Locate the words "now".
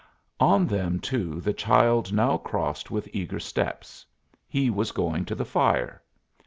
2.11-2.35